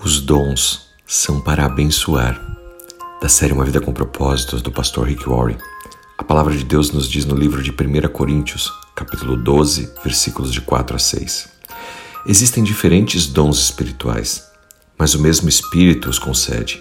[0.00, 2.40] Os dons são para abençoar.
[3.20, 5.58] Da série Uma Vida com Propósitos, do pastor Rick Warren.
[6.16, 10.60] A palavra de Deus nos diz no livro de 1 Coríntios, capítulo 12, versículos de
[10.60, 11.48] 4 a 6.
[12.26, 14.44] Existem diferentes dons espirituais,
[14.96, 16.80] mas o mesmo Espírito os concede.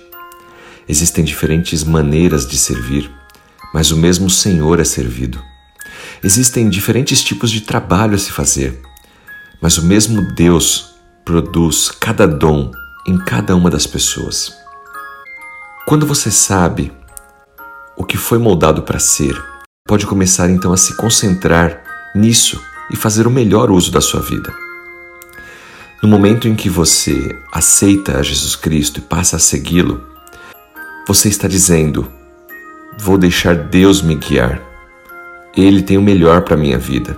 [0.88, 3.10] Existem diferentes maneiras de servir,
[3.74, 5.42] mas o mesmo Senhor é servido.
[6.24, 8.80] Existem diferentes tipos de trabalho a se fazer,
[9.60, 10.94] mas o mesmo Deus
[11.26, 12.72] produz cada dom
[13.08, 14.54] em cada uma das pessoas.
[15.88, 16.92] Quando você sabe
[17.96, 19.42] o que foi moldado para ser,
[19.88, 21.82] pode começar então a se concentrar
[22.14, 24.54] nisso e fazer o melhor uso da sua vida.
[26.04, 30.06] No momento em que você aceita Jesus Cristo e passa a segui-lo,
[31.08, 32.12] você está dizendo:
[33.00, 34.62] Vou deixar Deus me guiar.
[35.56, 37.18] Ele tem o melhor para minha vida.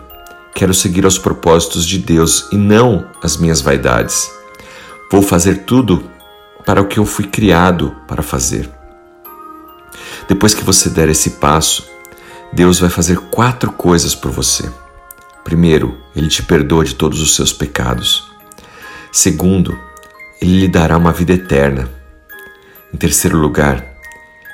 [0.54, 4.39] Quero seguir aos propósitos de Deus e não as minhas vaidades.
[5.12, 6.08] Vou fazer tudo
[6.64, 8.70] para o que eu fui criado para fazer.
[10.28, 11.90] Depois que você der esse passo,
[12.54, 14.70] Deus vai fazer quatro coisas por você.
[15.44, 18.30] Primeiro, Ele te perdoa de todos os seus pecados.
[19.12, 19.76] Segundo,
[20.40, 21.90] Ele lhe dará uma vida eterna.
[22.94, 23.84] Em terceiro lugar,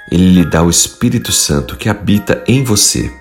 [0.09, 3.13] Ele lhe dá o Espírito Santo que habita em você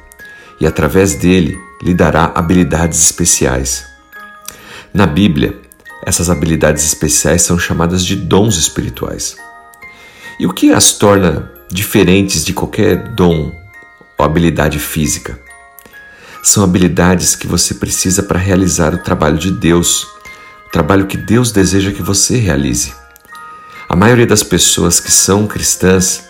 [0.61, 3.85] e, através dele, lhe dará habilidades especiais.
[4.93, 5.64] Na Bíblia,
[6.07, 9.37] essas habilidades especiais são chamadas de dons espirituais.
[10.39, 13.53] E o que as torna diferentes de qualquer dom
[14.19, 15.39] ou habilidade física?
[16.43, 20.05] São habilidades que você precisa para realizar o trabalho de Deus,
[20.67, 22.93] o trabalho que Deus deseja que você realize.
[23.89, 26.25] A maioria das pessoas que são cristãs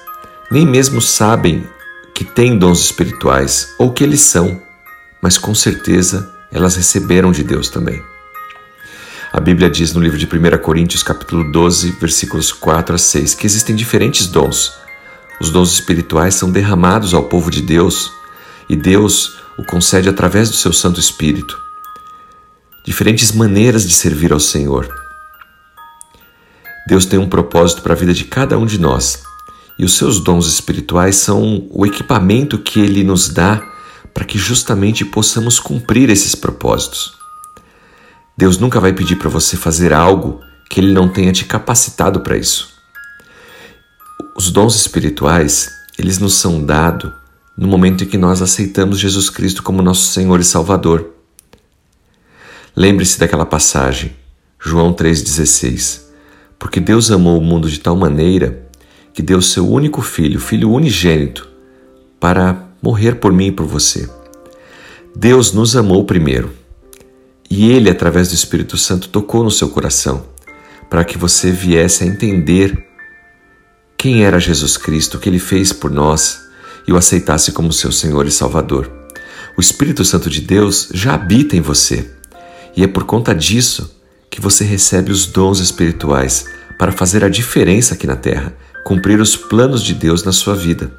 [0.50, 1.66] nem mesmo sabem
[2.14, 4.62] que têm dons espirituais ou que eles são,
[5.20, 8.13] mas com certeza elas receberam de Deus também.
[9.34, 13.44] A Bíblia diz no livro de 1 Coríntios, capítulo 12, versículos 4 a 6, que
[13.44, 14.72] existem diferentes dons.
[15.40, 18.12] Os dons espirituais são derramados ao povo de Deus
[18.70, 21.60] e Deus o concede através do seu Santo Espírito.
[22.86, 24.88] Diferentes maneiras de servir ao Senhor.
[26.86, 29.20] Deus tem um propósito para a vida de cada um de nós
[29.76, 33.60] e os seus dons espirituais são o equipamento que Ele nos dá
[34.14, 37.23] para que justamente possamos cumprir esses propósitos.
[38.36, 42.36] Deus nunca vai pedir para você fazer algo que Ele não tenha te capacitado para
[42.36, 42.74] isso.
[44.36, 47.12] Os dons espirituais, eles nos são dados
[47.56, 51.10] no momento em que nós aceitamos Jesus Cristo como nosso Senhor e Salvador.
[52.74, 54.16] Lembre-se daquela passagem,
[54.60, 56.02] João 3,16.
[56.58, 58.66] Porque Deus amou o mundo de tal maneira
[59.12, 61.48] que deu seu único filho, filho unigênito,
[62.18, 64.10] para morrer por mim e por você.
[65.14, 66.63] Deus nos amou primeiro
[67.54, 70.26] e Ele, através do Espírito Santo, tocou no seu coração
[70.90, 72.84] para que você viesse a entender
[73.96, 76.48] quem era Jesus Cristo, o que Ele fez por nós
[76.86, 78.90] e o aceitasse como seu Senhor e Salvador.
[79.56, 82.10] O Espírito Santo de Deus já habita em você
[82.76, 87.94] e é por conta disso que você recebe os dons espirituais para fazer a diferença
[87.94, 88.52] aqui na Terra,
[88.84, 90.90] cumprir os planos de Deus na sua vida.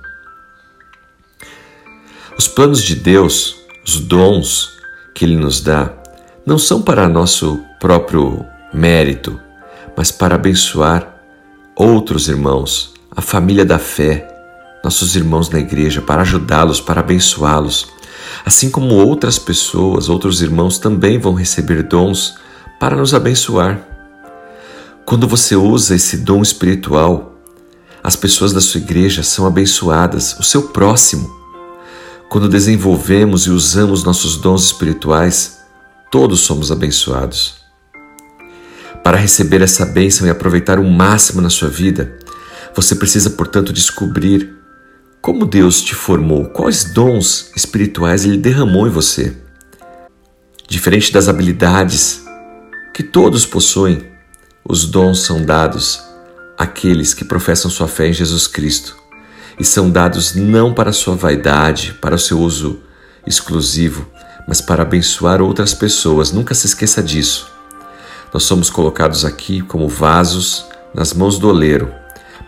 [2.37, 4.77] Os planos de Deus, os dons
[5.13, 6.04] que Ele nos dá,
[6.45, 9.39] não são para nosso próprio mérito,
[9.97, 11.15] mas para abençoar
[11.75, 14.27] outros irmãos, a família da fé,
[14.83, 17.87] nossos irmãos na igreja, para ajudá-los, para abençoá-los.
[18.45, 22.35] Assim como outras pessoas, outros irmãos também vão receber dons
[22.79, 23.79] para nos abençoar.
[25.03, 27.33] Quando você usa esse dom espiritual,
[28.03, 31.27] as pessoas da sua igreja são abençoadas, o seu próximo.
[32.29, 35.64] Quando desenvolvemos e usamos nossos dons espirituais,
[36.11, 37.55] todos somos abençoados.
[39.03, 42.17] Para receber essa bênção e aproveitar o máximo na sua vida,
[42.75, 44.55] você precisa, portanto, descobrir
[45.21, 49.35] como Deus te formou, quais dons espirituais Ele derramou em você.
[50.67, 52.23] Diferente das habilidades
[52.93, 54.05] que todos possuem,
[54.63, 56.01] os dons são dados
[56.57, 58.95] àqueles que professam sua fé em Jesus Cristo
[59.59, 62.81] e são dados não para sua vaidade, para o seu uso
[63.25, 64.07] exclusivo,
[64.47, 66.31] mas para abençoar outras pessoas.
[66.31, 67.51] Nunca se esqueça disso.
[68.33, 71.91] Nós somos colocados aqui como vasos nas mãos do oleiro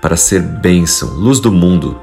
[0.01, 1.99] para ser bênção, luz do mundo,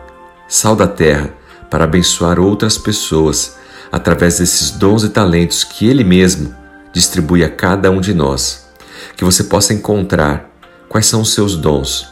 [0.48, 1.30] sal da terra,
[1.70, 3.56] para abençoar outras pessoas
[3.90, 6.54] através desses dons e talentos que Ele mesmo
[6.92, 8.68] distribui a cada um de nós.
[9.16, 10.50] Que você possa encontrar
[10.88, 12.08] quais são os seus dons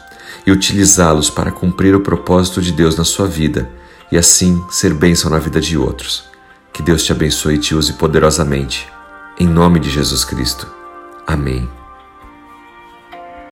[0.46, 3.68] e utilizá-los para cumprir o propósito de Deus na sua vida
[4.10, 6.31] e assim ser bênção na vida de outros.
[6.72, 8.88] Que Deus te abençoe e te use poderosamente.
[9.38, 10.66] Em nome de Jesus Cristo.
[11.26, 11.81] Amém.